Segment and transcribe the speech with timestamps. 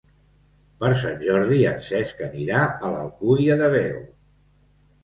[0.83, 4.03] Per Sant Jordi en Cesc anirà a l'Alcúdia de Veo.